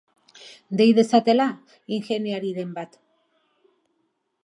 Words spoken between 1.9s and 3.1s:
ingeniariren bat.